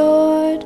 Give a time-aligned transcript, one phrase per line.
[0.00, 0.64] adored,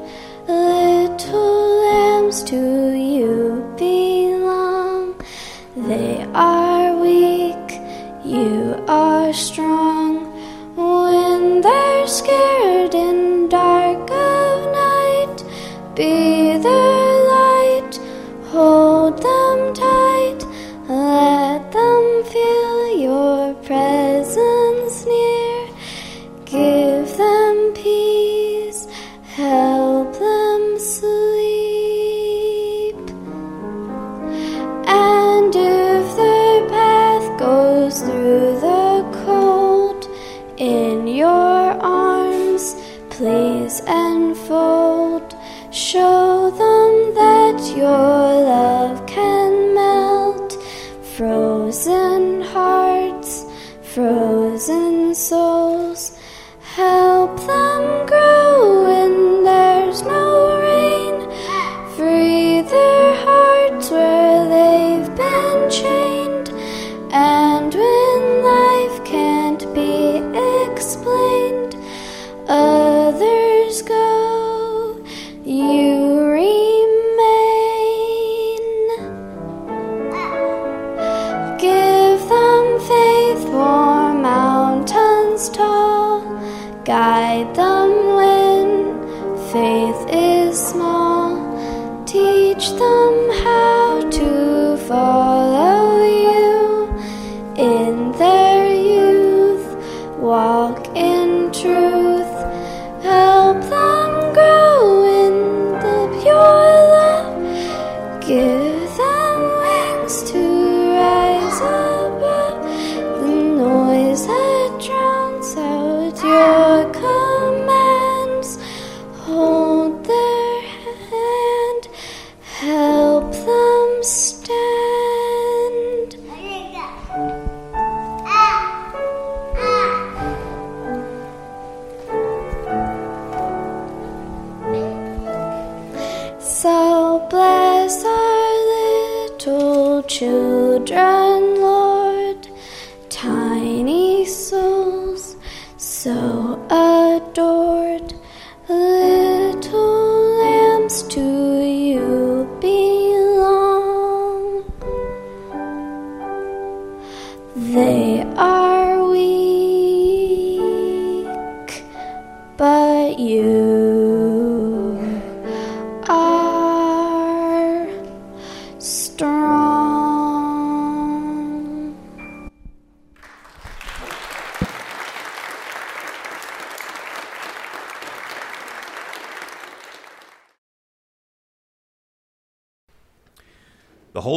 [100.35, 102.14] Walk in truth.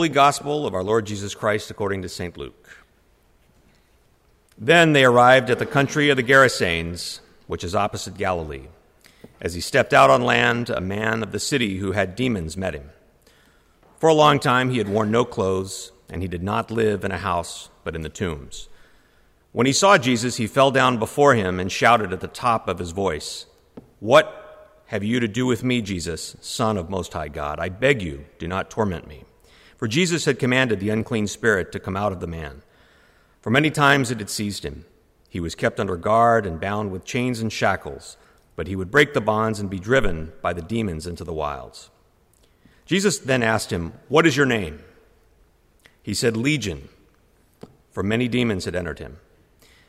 [0.07, 2.37] Holy Gospel of our Lord Jesus Christ according to St.
[2.37, 2.77] Luke.
[4.57, 8.67] Then they arrived at the country of the Gerasenes, which is opposite Galilee.
[9.41, 12.73] As he stepped out on land, a man of the city who had demons met
[12.73, 12.89] him.
[13.99, 17.11] For a long time he had worn no clothes, and he did not live in
[17.11, 18.69] a house, but in the tombs.
[19.51, 22.79] When he saw Jesus, he fell down before him and shouted at the top of
[22.79, 23.45] his voice,
[23.99, 27.59] What have you to do with me, Jesus, Son of Most High God?
[27.59, 29.25] I beg you, do not torment me.
[29.77, 32.63] For Jesus had commanded the unclean spirit to come out of the man.
[33.41, 34.85] For many times it had seized him.
[35.29, 38.17] He was kept under guard and bound with chains and shackles,
[38.55, 41.91] but he would break the bonds and be driven by the demons into the wilds.
[42.85, 44.83] Jesus then asked him, What is your name?
[46.01, 46.89] He said, Legion,
[47.91, 49.17] for many demons had entered him.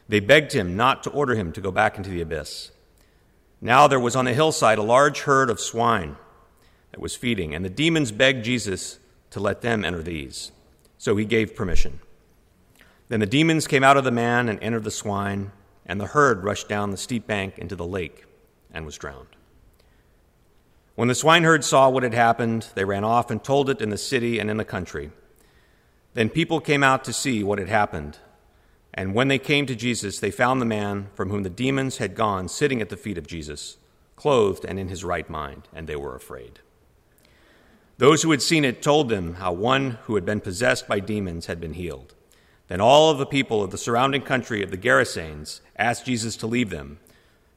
[0.08, 2.72] They begged him not to order him to go back into the abyss.
[3.60, 6.16] Now there was on the hillside a large herd of swine
[6.90, 8.98] that was feeding, and the demons begged Jesus
[9.30, 10.52] to let them enter these.
[10.96, 12.00] So he gave permission.
[13.08, 15.52] Then the demons came out of the man and entered the swine,
[15.86, 18.24] and the herd rushed down the steep bank into the lake
[18.72, 19.28] and was drowned.
[20.94, 23.96] When the swineherd saw what had happened, they ran off and told it in the
[23.96, 25.12] city and in the country.
[26.14, 28.18] Then people came out to see what had happened.
[28.92, 32.16] And when they came to Jesus, they found the man from whom the demons had
[32.16, 33.76] gone sitting at the feet of Jesus,
[34.16, 36.58] clothed and in his right mind, and they were afraid.
[37.98, 41.46] Those who had seen it told them how one who had been possessed by demons
[41.46, 42.14] had been healed.
[42.68, 46.46] Then all of the people of the surrounding country of the Gerasenes asked Jesus to
[46.46, 47.00] leave them,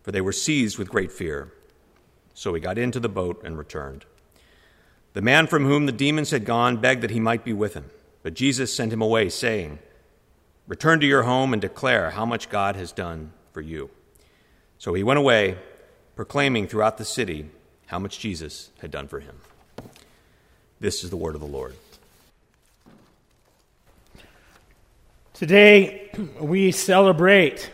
[0.01, 1.53] for they were seized with great fear.
[2.33, 4.05] So he got into the boat and returned.
[5.13, 7.91] The man from whom the demons had gone begged that he might be with him,
[8.23, 9.77] but Jesus sent him away, saying,
[10.67, 13.91] Return to your home and declare how much God has done for you.
[14.79, 15.57] So he went away,
[16.15, 17.49] proclaiming throughout the city
[17.87, 19.35] how much Jesus had done for him.
[20.81, 21.75] This is the word of the Lord.
[25.35, 27.69] Today, we celebrate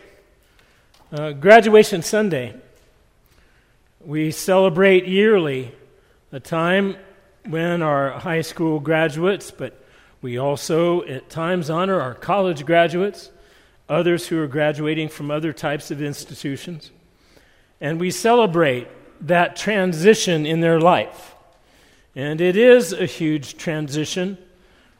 [1.10, 2.54] uh, Graduation Sunday.
[4.04, 5.74] We celebrate yearly
[6.32, 6.98] a time
[7.46, 9.82] when our high school graduates, but
[10.20, 13.30] we also at times honor our college graduates,
[13.88, 16.90] others who are graduating from other types of institutions.
[17.80, 18.86] And we celebrate
[19.26, 21.36] that transition in their life.
[22.18, 24.38] And it is a huge transition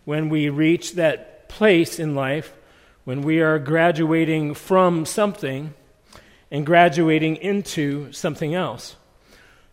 [0.04, 2.54] when we reach that place in life
[3.02, 5.74] when we are graduating from something
[6.52, 8.94] and graduating into something else.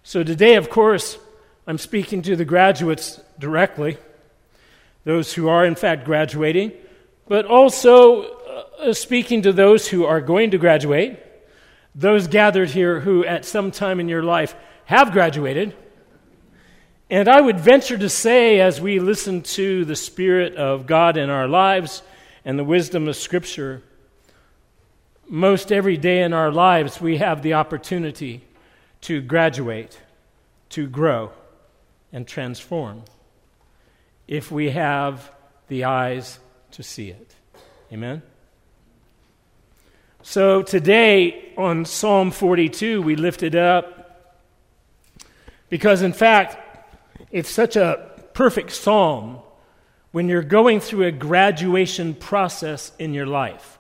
[0.02, 1.20] So today, of course,
[1.68, 4.00] I'm speaking to the graduates directly,
[5.04, 6.72] those who are in fact graduating,
[7.28, 8.24] but also
[8.80, 11.20] uh, speaking to those who are going to graduate,
[11.94, 14.56] those gathered here who at some time in your life
[14.86, 15.76] have graduated.
[17.10, 21.30] And I would venture to say, as we listen to the Spirit of God in
[21.30, 22.02] our lives,
[22.46, 23.82] and the wisdom of Scripture,
[25.28, 28.44] most every day in our lives we have the opportunity
[29.02, 30.00] to graduate,
[30.70, 31.32] to grow,
[32.14, 33.04] and transform
[34.28, 35.32] if we have
[35.68, 36.40] the eyes
[36.72, 37.36] to see it.
[37.92, 38.22] Amen?
[40.22, 44.42] So today on Psalm 42, we lift it up
[45.70, 46.58] because, in fact,
[47.36, 49.40] it's such a perfect psalm
[50.14, 53.78] when you're going through a graduation process in your life.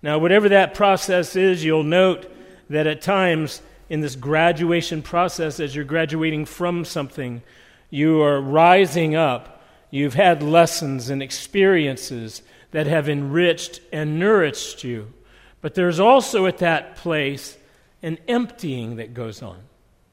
[0.00, 2.34] Now, whatever that process is, you'll note
[2.70, 3.60] that at times
[3.90, 7.42] in this graduation process, as you're graduating from something,
[7.90, 9.62] you are rising up.
[9.90, 12.40] You've had lessons and experiences
[12.70, 15.12] that have enriched and nourished you.
[15.60, 17.58] But there's also at that place
[18.02, 19.58] an emptying that goes on.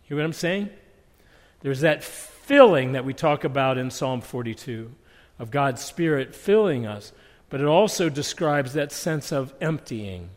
[0.10, 0.70] You know what I'm saying?
[1.62, 2.04] There's that
[2.50, 4.92] filling that we talk about in Psalm 42
[5.38, 7.14] of God's Spirit filling us,
[7.48, 10.32] but it also describes that sense of emptying.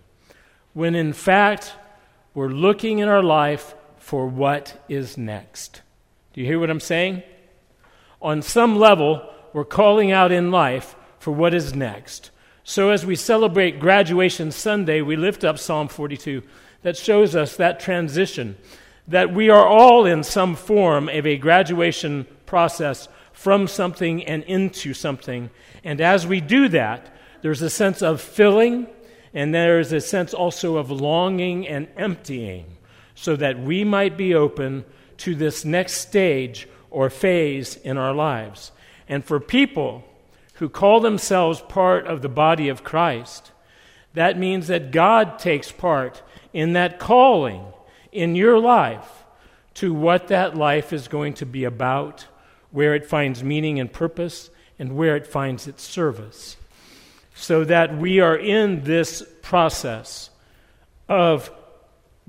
[0.74, 1.72] When in fact,
[2.34, 5.80] we're looking in our life for what is next.
[6.34, 7.22] Do you hear what I'm saying?
[8.20, 12.30] On some level, we're calling out in life for what is next.
[12.62, 16.42] So as we celebrate Graduation Sunday, we lift up Psalm 42
[16.82, 18.58] that shows us that transition,
[19.12, 24.94] that we are all in some form of a graduation process from something and into
[24.94, 25.50] something.
[25.84, 28.86] And as we do that, there's a sense of filling,
[29.34, 32.78] and there's a sense also of longing and emptying,
[33.14, 34.86] so that we might be open
[35.18, 38.72] to this next stage or phase in our lives.
[39.06, 40.04] And for people
[40.54, 43.52] who call themselves part of the body of Christ,
[44.14, 46.22] that means that God takes part
[46.54, 47.66] in that calling
[48.12, 49.24] in your life
[49.74, 52.26] to what that life is going to be about
[52.70, 56.56] where it finds meaning and purpose, and where it finds its service.
[57.34, 60.30] So that we are in this process
[61.08, 61.50] of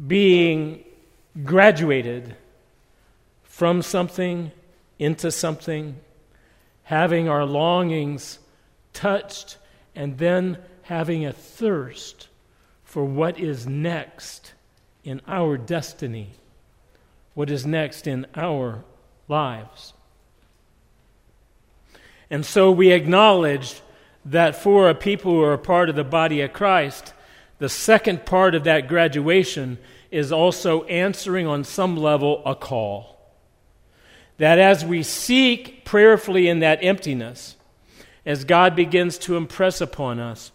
[0.06, 0.84] being
[1.44, 2.36] graduated
[3.44, 4.52] from something
[5.00, 5.96] into something,
[6.84, 8.40] having our longings
[8.92, 9.58] touched,
[9.96, 12.28] and then having a thirst
[12.84, 14.54] for what is next
[15.04, 16.30] in our destiny,
[17.34, 18.84] what is next in our
[19.28, 19.94] lives.
[22.30, 23.82] And so we acknowledge
[24.26, 27.14] that for a people who are a part of the body of Christ,
[27.60, 29.78] the second part of that graduation
[30.12, 33.18] is also answering on some level a call.
[34.38, 37.56] That as we seek prayerfully in that emptiness,
[38.26, 40.52] as God begins to impress upon us,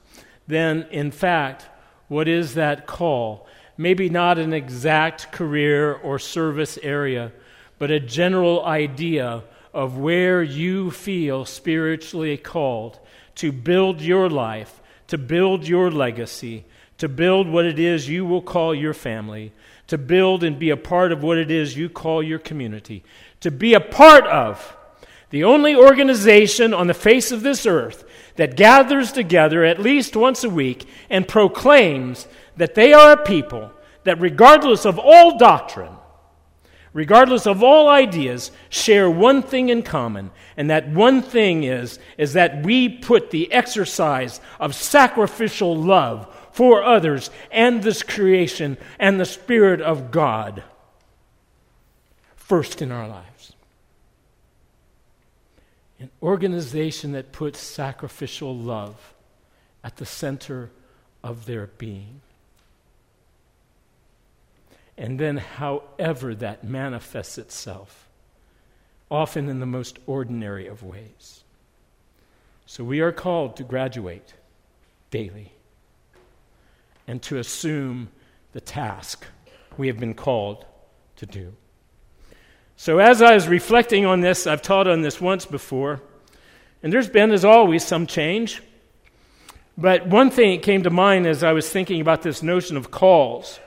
[0.47, 1.67] then in fact,
[2.09, 3.47] what is that call?
[3.81, 7.33] Maybe not an exact career or service area,
[7.79, 12.99] but a general idea of where you feel spiritually called
[13.37, 16.65] to build your life, to build your legacy,
[16.99, 19.53] to build what it is you will call your family,
[19.87, 23.05] to build and be a part of what it is you call your community,
[23.39, 24.77] to be a part of
[25.31, 28.05] the only organization on the face of this earth
[28.37, 33.73] that gathers together at least once a week and proclaims that they are a people
[34.05, 35.93] that, regardless of all doctrine,
[36.93, 40.31] regardless of all ideas, share one thing in common.
[40.57, 46.83] And that one thing is, is that we put the exercise of sacrificial love for
[46.83, 50.65] others and this creation and the Spirit of God
[52.35, 53.28] first in our lives.
[55.99, 59.15] An organization that puts sacrificial love
[59.83, 60.71] at the center
[61.23, 62.21] of their being.
[64.97, 68.09] And then, however that manifests itself,
[69.11, 71.45] often in the most ordinary of ways.
[72.67, 74.35] So, we are called to graduate
[75.11, 75.53] daily
[77.07, 78.09] and to assume
[78.53, 79.25] the task
[79.77, 80.65] we have been called
[81.17, 81.55] to do.
[82.81, 86.01] So, as I was reflecting on this, I've taught on this once before,
[86.81, 88.63] and there's been, as always, some change.
[89.77, 92.93] But one thing that came to mind as I was thinking about this notion of
[92.93, 93.59] calls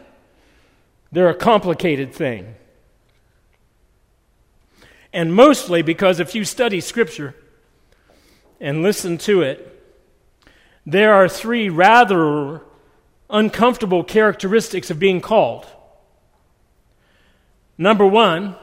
[1.12, 2.56] they're a complicated thing.
[5.12, 7.36] And mostly because if you study Scripture
[8.62, 9.84] and listen to it,
[10.86, 12.62] there are three rather
[13.30, 15.68] uncomfortable characteristics of being called.
[17.78, 18.56] Number one,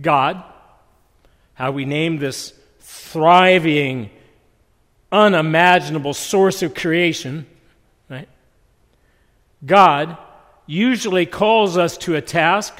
[0.00, 0.42] God,
[1.54, 4.10] how we name this thriving,
[5.12, 7.46] unimaginable source of creation,
[8.08, 8.28] right?
[9.64, 10.16] God
[10.66, 12.78] usually calls us to a task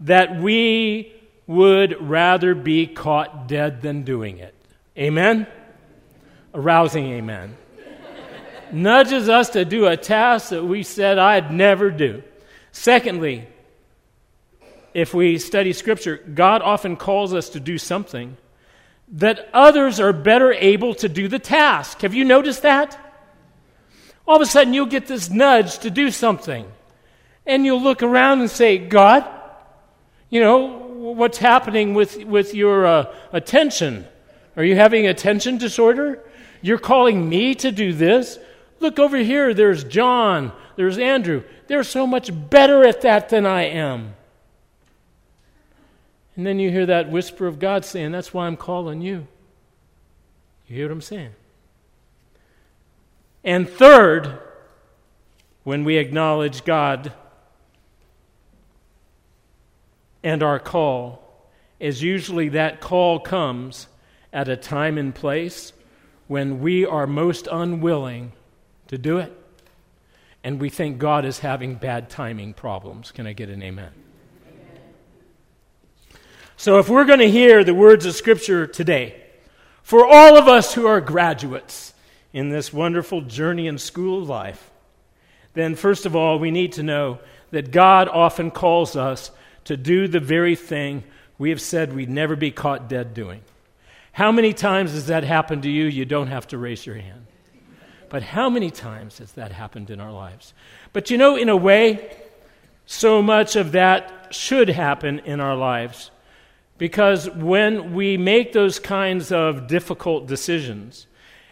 [0.00, 1.12] that we
[1.46, 4.54] would rather be caught dead than doing it.
[4.96, 5.46] Amen?
[6.52, 7.56] A rousing amen.
[8.70, 12.22] Nudges us to do a task that we said I'd never do.
[12.72, 13.48] Secondly,
[14.94, 18.36] if we study Scripture, God often calls us to do something
[19.12, 22.02] that others are better able to do the task.
[22.02, 22.98] Have you noticed that?
[24.26, 26.70] All of a sudden, you'll get this nudge to do something
[27.46, 29.26] and you'll look around and say, God,
[30.28, 34.06] you know, what's happening with, with your uh, attention?
[34.56, 36.22] Are you having attention disorder?
[36.60, 38.38] You're calling me to do this?
[38.80, 41.42] Look over here, there's John, there's Andrew.
[41.66, 44.14] They're so much better at that than I am.
[46.38, 49.26] And then you hear that whisper of God saying, That's why I'm calling you.
[50.68, 51.32] You hear what I'm saying?
[53.42, 54.38] And third,
[55.64, 57.12] when we acknowledge God
[60.22, 63.88] and our call is usually that call comes
[64.32, 65.72] at a time and place
[66.28, 68.30] when we are most unwilling
[68.86, 69.36] to do it.
[70.44, 73.10] And we think God is having bad timing problems.
[73.10, 73.90] Can I get an amen?
[76.60, 79.14] So, if we're going to hear the words of Scripture today,
[79.84, 81.94] for all of us who are graduates
[82.32, 84.68] in this wonderful journey in school of life,
[85.54, 87.20] then first of all, we need to know
[87.52, 89.30] that God often calls us
[89.66, 91.04] to do the very thing
[91.38, 93.42] we have said we'd never be caught dead doing.
[94.10, 95.84] How many times has that happened to you?
[95.84, 97.24] You don't have to raise your hand.
[98.08, 100.54] But how many times has that happened in our lives?
[100.92, 102.16] But you know, in a way,
[102.84, 106.10] so much of that should happen in our lives.
[106.78, 111.06] Because when we make those kinds of difficult decisions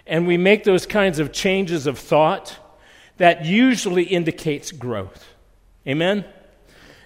[0.07, 2.57] and we make those kinds of changes of thought,
[3.17, 5.35] that usually indicates growth.
[5.87, 6.25] Amen?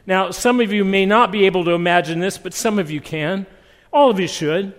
[0.06, 3.00] Now, some of you may not be able to imagine this, but some of you
[3.00, 3.46] can.
[3.92, 4.74] All of you should.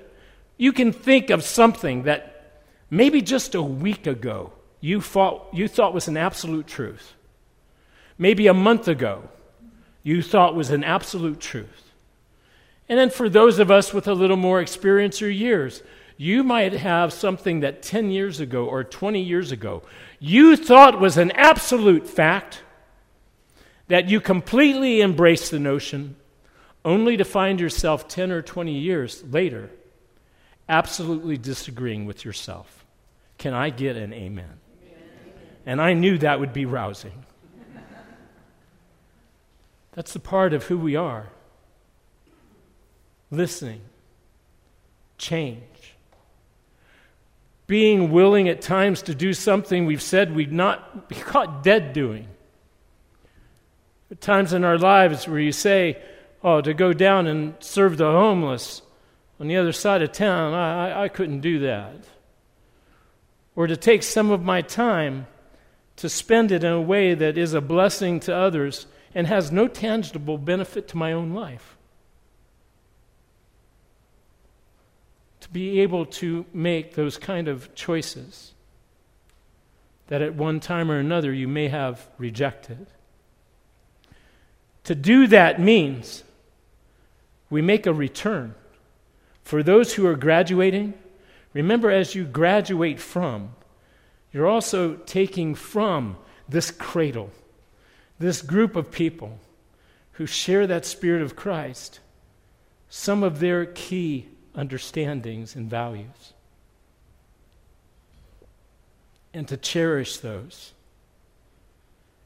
[0.58, 5.94] You can think of something that maybe just a week ago you thought, you thought
[5.94, 7.14] was an absolute truth.
[8.18, 9.30] Maybe a month ago
[10.04, 11.91] you thought was an absolute truth.
[12.92, 15.82] And then for those of us with a little more experience or years,
[16.18, 19.82] you might have something that 10 years ago or 20 years ago
[20.20, 22.62] you thought was an absolute fact
[23.88, 26.18] that you completely embraced the notion
[26.84, 29.70] only to find yourself 10 or 20 years later
[30.68, 32.84] absolutely disagreeing with yourself.
[33.38, 34.60] Can I get an amen?
[34.84, 35.00] amen.
[35.66, 37.24] And I knew that would be rousing.
[39.94, 41.30] That's the part of who we are
[43.32, 43.82] listening,
[45.18, 45.96] change,
[47.66, 52.28] being willing at times to do something we've said we'd not be caught dead doing
[54.12, 55.98] At times in our lives where you say,
[56.44, 58.82] Oh, to go down and serve the homeless
[59.40, 61.96] on the other side of town, I, I, couldn't do that.
[63.56, 65.28] Or to take some of my time
[65.96, 68.86] to spend it in a way that is a blessing to others
[69.16, 71.78] and has no tangible benefit to my own life.
[75.42, 78.54] To be able to make those kind of choices
[80.08, 82.88] that at one time or another you may have rejected.
[84.84, 86.24] To do that means
[87.50, 88.56] we make a return.
[89.44, 90.94] For those who are graduating,
[91.54, 93.56] remember as you graduate from,
[94.34, 96.18] you're also taking from
[96.48, 97.32] this cradle,
[98.20, 99.40] this group of people
[100.14, 102.00] who share that Spirit of Christ,
[102.90, 106.34] some of their key understandings and values.
[109.34, 110.74] and to cherish those.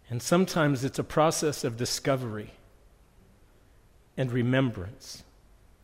[0.10, 2.52] And sometimes it's a process of discovery
[4.18, 5.24] and remembrance,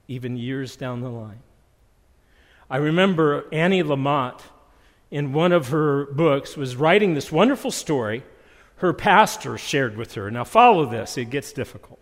[0.07, 1.41] even years down the line.
[2.69, 4.41] I remember Annie Lamott,
[5.09, 8.23] in one of her books, was writing this wonderful story
[8.77, 10.31] her pastor shared with her.
[10.31, 11.99] Now, follow this, it gets difficult.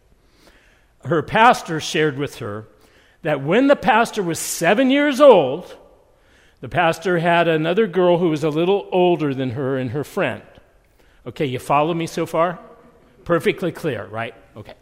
[1.03, 2.67] Her pastor shared with her
[3.21, 5.75] that when the pastor was seven years old,
[6.61, 10.43] the pastor had another girl who was a little older than her and her friend.
[11.25, 12.59] Okay, you follow me so far?
[13.23, 14.33] Perfectly clear, right?
[14.55, 14.73] Okay.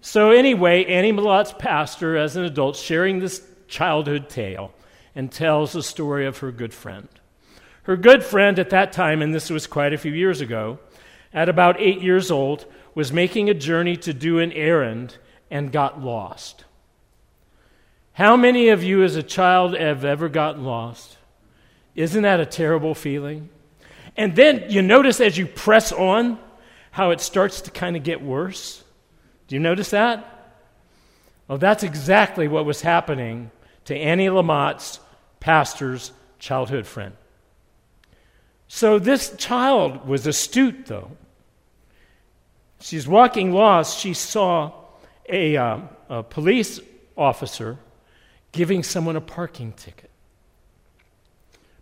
[0.00, 4.72] So, anyway, Annie Lamott's pastor, as an adult, sharing this childhood tale
[5.14, 7.08] and tells the story of her good friend.
[7.84, 10.78] Her good friend at that time, and this was quite a few years ago,
[11.32, 15.16] at about eight years old, was making a journey to do an errand
[15.50, 16.65] and got lost.
[18.16, 21.18] How many of you as a child have ever gotten lost?
[21.94, 23.50] Isn't that a terrible feeling?
[24.16, 26.38] And then you notice as you press on
[26.90, 28.82] how it starts to kind of get worse.
[29.48, 30.54] Do you notice that?
[31.46, 33.50] Well, that's exactly what was happening
[33.84, 34.98] to Annie Lamott's
[35.38, 37.14] pastor's childhood friend.
[38.66, 41.10] So this child was astute, though.
[42.80, 43.98] She's walking lost.
[43.98, 44.72] She saw
[45.28, 46.80] a, uh, a police
[47.14, 47.76] officer
[48.56, 50.10] giving someone a parking ticket.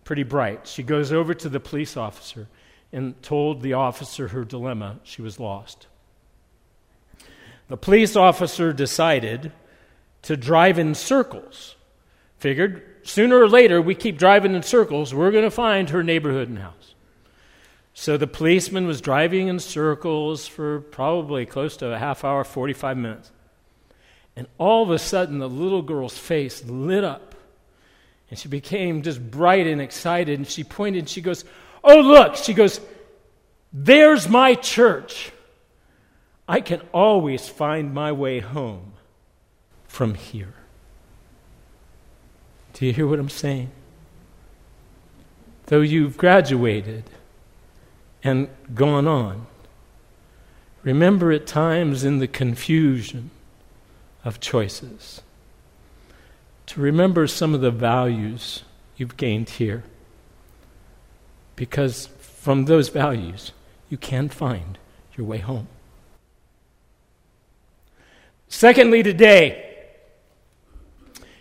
[0.02, 0.66] Pretty bright.
[0.66, 2.48] She goes over to the police officer
[2.92, 4.98] and told the officer her dilemma.
[5.04, 5.86] She was lost.
[7.68, 9.52] The police officer decided
[10.22, 11.76] to drive in circles.
[12.38, 16.48] Figured sooner or later, we keep driving in circles, we're going to find her neighborhood
[16.48, 16.94] and house.
[17.94, 22.96] So the policeman was driving in circles for probably close to a half hour, 45
[22.96, 23.30] minutes.
[24.36, 27.34] And all of a sudden, the little girl's face lit up.
[28.30, 30.38] And she became just bright and excited.
[30.38, 31.44] And she pointed and she goes,
[31.82, 32.36] Oh, look.
[32.36, 32.80] She goes,
[33.72, 35.30] There's my church.
[36.48, 38.92] I can always find my way home
[39.86, 40.54] from here.
[42.74, 43.70] Do you hear what I'm saying?
[45.66, 47.04] Though you've graduated
[48.22, 49.46] and gone on,
[50.82, 53.30] remember at times in the confusion
[54.24, 55.20] of choices
[56.66, 58.64] to remember some of the values
[58.96, 59.84] you've gained here.
[61.56, 63.52] Because from those values,
[63.88, 64.78] you can find
[65.16, 65.68] your way home.
[68.48, 69.76] Secondly, today,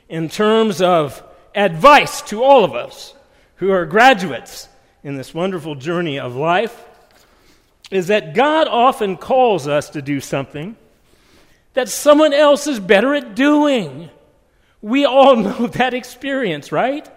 [0.10, 1.24] in terms of
[1.56, 3.14] advice to all of us
[3.58, 4.68] who are graduates
[5.04, 6.86] in this wonderful journey of life,
[7.92, 10.76] is that God often calls us to do something
[11.74, 14.10] that someone else is better at doing.
[14.82, 17.08] We all know that experience, right?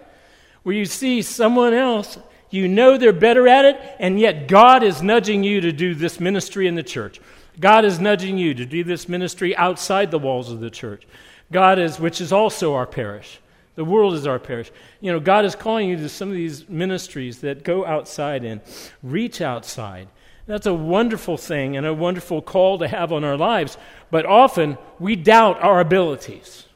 [0.62, 2.18] Where you see someone else,
[2.50, 6.20] you know they're better at it, and yet God is nudging you to do this
[6.20, 7.20] ministry in the church.
[7.58, 11.06] God is nudging you to do this ministry outside the walls of the church.
[11.50, 13.40] God is, which is also our parish.
[13.76, 14.70] The world is our parish.
[15.00, 18.60] You know, God is calling you to some of these ministries that go outside and
[19.02, 20.08] reach outside.
[20.46, 23.76] That's a wonderful thing and a wonderful call to have on our lives.
[24.10, 26.66] But often we doubt our abilities.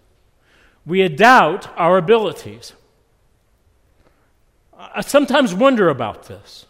[0.84, 2.72] We doubt our abilities.
[4.76, 6.66] I sometimes wonder about this.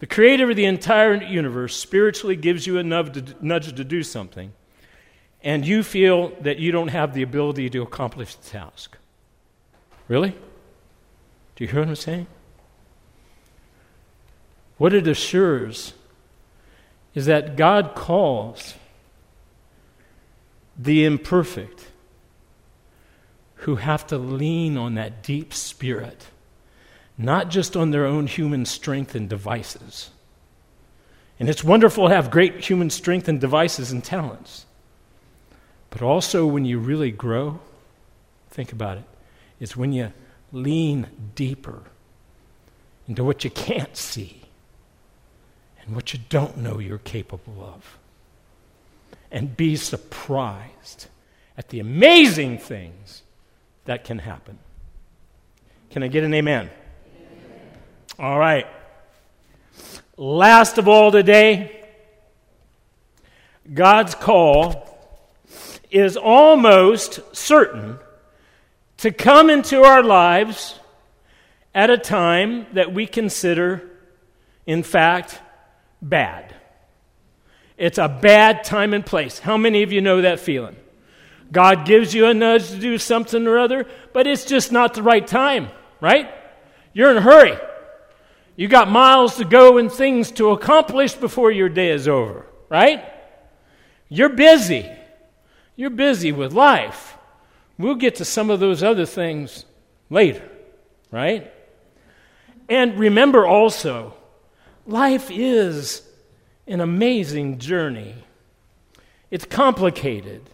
[0.00, 4.52] The creator of the entire universe spiritually gives you a nudge to do something,
[5.42, 8.98] and you feel that you don't have the ability to accomplish the task.
[10.08, 10.32] Really?
[11.54, 12.26] Do you hear what I'm saying?
[14.78, 15.94] What it assures
[17.14, 18.74] is that God calls
[20.78, 21.86] the imperfect
[23.60, 26.26] who have to lean on that deep spirit
[27.18, 30.10] not just on their own human strength and devices.
[31.38, 34.66] And it's wonderful to have great human strength and devices and talents.
[35.90, 37.60] But also, when you really grow,
[38.50, 39.04] think about it,
[39.60, 40.12] it's when you
[40.52, 41.82] lean deeper
[43.08, 44.42] into what you can't see
[45.86, 47.98] and what you don't know you're capable of.
[49.30, 51.06] And be surprised
[51.56, 53.22] at the amazing things
[53.84, 54.58] that can happen.
[55.90, 56.70] Can I get an amen?
[58.18, 58.66] All right.
[60.16, 61.84] Last of all today,
[63.72, 64.98] God's call
[65.90, 67.98] is almost certain
[68.98, 70.78] to come into our lives
[71.74, 73.90] at a time that we consider,
[74.66, 75.40] in fact,
[76.00, 76.54] bad.
[77.76, 79.38] It's a bad time and place.
[79.38, 80.76] How many of you know that feeling?
[81.52, 85.02] God gives you a nudge to do something or other, but it's just not the
[85.02, 85.68] right time,
[86.00, 86.30] right?
[86.92, 87.56] You're in a hurry.
[88.56, 93.04] You got miles to go and things to accomplish before your day is over, right?
[94.08, 94.90] You're busy.
[95.76, 97.16] You're busy with life.
[97.78, 99.66] We'll get to some of those other things
[100.08, 100.48] later,
[101.10, 101.52] right?
[102.68, 104.14] And remember also,
[104.86, 106.02] life is
[106.66, 108.14] an amazing journey.
[109.30, 110.48] It's complicated,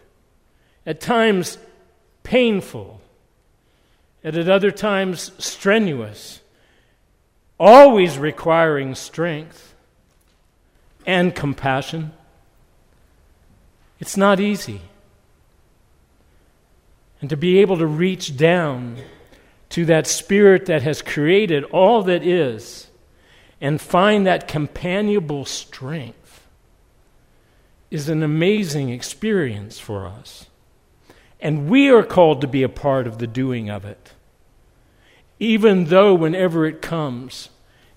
[0.85, 1.57] at times
[2.23, 3.01] painful,
[4.23, 6.41] and at other times strenuous,
[7.59, 9.75] always requiring strength
[11.05, 12.13] and compassion.
[13.99, 14.81] It's not easy.
[17.21, 18.97] And to be able to reach down
[19.69, 22.87] to that spirit that has created all that is
[23.63, 26.45] and find that companionable strength
[27.89, 30.47] is an amazing experience for us.
[31.39, 34.11] And we are called to be a part of the doing of it.
[35.39, 37.47] Even though, whenever it comes,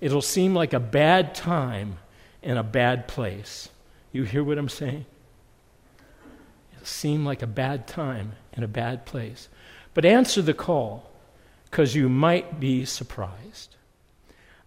[0.00, 1.98] it'll seem like a bad time
[2.42, 3.68] in a bad place.
[4.12, 5.05] You hear what I'm saying?
[6.74, 9.48] It'll seem like a bad time in a bad place.
[9.94, 11.11] But answer the call
[11.64, 13.74] because you might be surprised.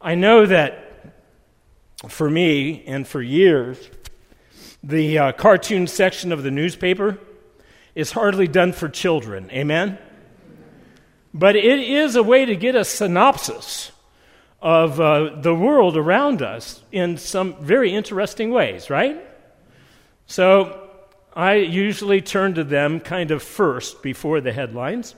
[0.02, 0.88] I know that
[2.08, 3.90] for me and for years,
[4.84, 7.18] the uh, cartoon section of the newspaper
[7.96, 9.50] is hardly done for children.
[9.52, 9.98] Amen?
[11.34, 13.92] But it is a way to get a synopsis
[14.62, 19.22] of uh, the world around us in some very interesting ways, right?
[20.26, 20.90] So
[21.34, 25.16] I usually turn to them kind of first before the headlines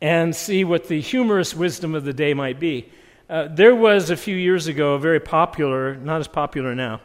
[0.00, 2.90] and see what the humorous wisdom of the day might be.
[3.28, 7.00] Uh, there was a few years ago a very popular, not as popular now,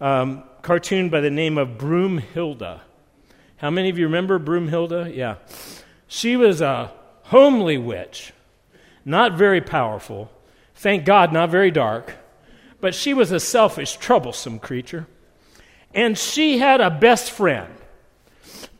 [0.00, 2.80] um, cartoon by the name of Broomhilda.
[3.58, 5.14] How many of you remember Broomhilda?
[5.14, 5.36] Yeah.
[6.08, 6.92] She was a
[7.24, 8.32] homely witch,
[9.04, 10.32] not very powerful,
[10.74, 12.16] thank God, not very dark,
[12.80, 15.06] but she was a selfish, troublesome creature.
[15.94, 17.72] And she had a best friend.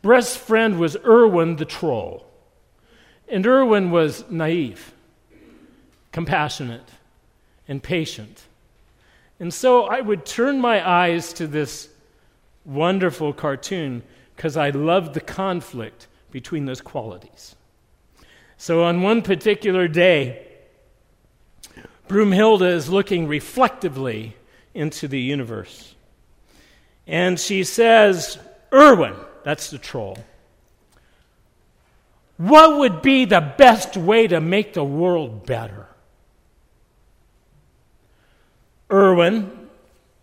[0.01, 2.25] Best friend was Irwin the troll.
[3.29, 4.92] And Irwin was naive,
[6.13, 6.87] compassionate,
[7.67, 8.43] and patient.
[9.39, 11.89] And so I would turn my eyes to this
[12.63, 14.03] wonderful cartoon
[14.35, 17.55] because I loved the conflict between those qualities.
[18.57, 20.47] So on one particular day,
[22.07, 24.35] Broomhilda is looking reflectively
[24.73, 25.95] into the universe.
[27.07, 28.37] And she says,
[28.71, 30.17] Irwin, that's the troll,
[32.37, 35.87] what would be the best way to make the world better?
[38.93, 39.69] Irwin,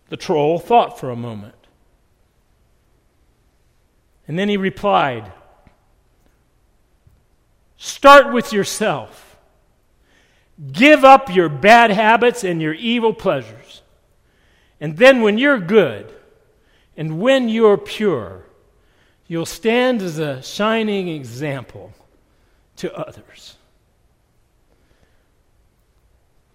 [0.09, 1.55] the troll, thought for a moment.
[4.27, 5.31] And then he replied
[7.75, 9.37] Start with yourself.
[10.71, 13.81] Give up your bad habits and your evil pleasures.
[14.79, 16.13] And then, when you're good
[16.95, 18.45] and when you're pure,
[19.27, 21.93] you'll stand as a shining example
[22.77, 23.55] to others.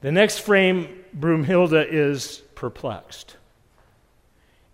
[0.01, 3.37] The next frame, Broomhilda is perplexed.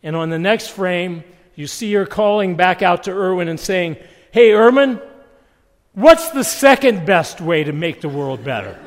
[0.02, 1.24] And on the next frame,
[1.54, 3.96] you see her calling back out to Irwin and saying,
[4.32, 5.00] Hey, Irwin,
[5.92, 8.78] what's the second best way to make the world better?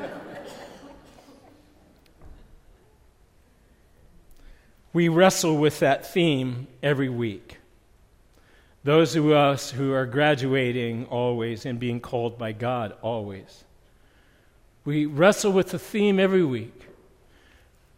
[4.92, 7.58] we wrestle with that theme every week.
[8.82, 13.64] Those of us who are graduating always and being called by God always.
[14.84, 16.86] We wrestle with the theme every week.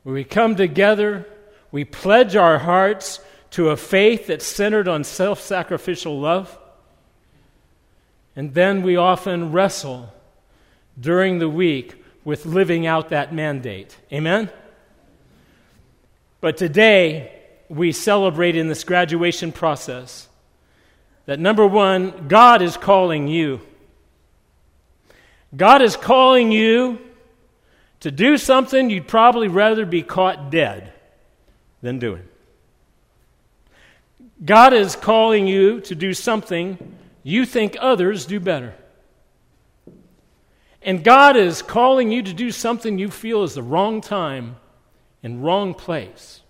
[0.08, 1.26] Where we come together,
[1.70, 6.58] we pledge our hearts to a faith that's centered on self sacrificial love.
[8.34, 10.10] And then we often wrestle
[10.98, 13.98] during the week with living out that mandate.
[14.10, 14.48] Amen?
[16.40, 20.26] But today, we celebrate in this graduation process
[21.26, 23.60] that number one, God is calling you.
[25.54, 26.98] God is calling you
[28.00, 30.92] to do something you'd probably rather be caught dead
[31.82, 32.22] than doing.
[34.44, 38.74] God is calling you to do something you think others do better.
[40.80, 44.56] And God is calling you to do something you feel is the wrong time
[45.22, 46.40] and wrong place.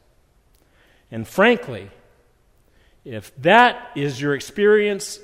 [1.11, 1.91] And frankly,
[3.05, 5.19] if that is your experience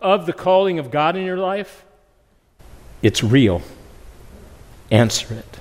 [0.00, 1.84] of the calling of God in your life,
[3.00, 3.62] it's real.
[4.90, 5.58] Answer it.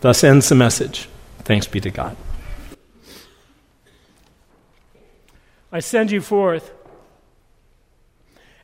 [0.00, 1.08] Thus ends the message.
[1.40, 2.16] Thanks be to God.
[5.70, 6.72] I send you forth